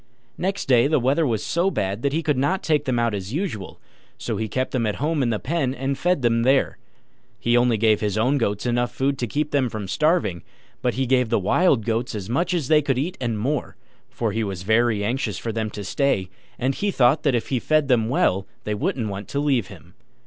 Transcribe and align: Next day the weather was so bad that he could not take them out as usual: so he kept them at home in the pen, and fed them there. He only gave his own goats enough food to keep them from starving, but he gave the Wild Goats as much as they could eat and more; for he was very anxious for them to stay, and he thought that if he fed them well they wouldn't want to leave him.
Next 0.35 0.65
day 0.65 0.87
the 0.87 0.97
weather 0.97 1.27
was 1.27 1.43
so 1.43 1.69
bad 1.69 2.01
that 2.01 2.11
he 2.11 2.23
could 2.23 2.35
not 2.35 2.63
take 2.63 2.85
them 2.85 2.97
out 2.97 3.13
as 3.13 3.33
usual: 3.35 3.79
so 4.17 4.35
he 4.37 4.47
kept 4.47 4.71
them 4.71 4.87
at 4.87 4.95
home 4.95 5.21
in 5.21 5.29
the 5.29 5.37
pen, 5.37 5.75
and 5.75 5.95
fed 5.95 6.23
them 6.23 6.41
there. 6.41 6.79
He 7.37 7.55
only 7.55 7.77
gave 7.77 8.01
his 8.01 8.17
own 8.17 8.39
goats 8.39 8.65
enough 8.65 8.91
food 8.91 9.19
to 9.19 9.27
keep 9.27 9.51
them 9.51 9.69
from 9.69 9.87
starving, 9.87 10.41
but 10.81 10.95
he 10.95 11.05
gave 11.05 11.29
the 11.29 11.37
Wild 11.37 11.85
Goats 11.85 12.15
as 12.15 12.31
much 12.31 12.51
as 12.55 12.67
they 12.67 12.81
could 12.81 12.97
eat 12.97 13.15
and 13.21 13.37
more; 13.37 13.75
for 14.09 14.31
he 14.31 14.43
was 14.43 14.63
very 14.63 15.03
anxious 15.03 15.37
for 15.37 15.51
them 15.51 15.69
to 15.69 15.83
stay, 15.83 16.31
and 16.57 16.73
he 16.73 16.89
thought 16.89 17.21
that 17.21 17.35
if 17.35 17.49
he 17.49 17.59
fed 17.59 17.87
them 17.87 18.09
well 18.09 18.47
they 18.63 18.73
wouldn't 18.73 19.07
want 19.09 19.27
to 19.27 19.39
leave 19.39 19.67
him. 19.67 19.93